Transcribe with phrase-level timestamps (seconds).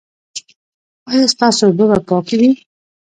[1.09, 2.51] ایا ستاسو اوبه به پاکې وي؟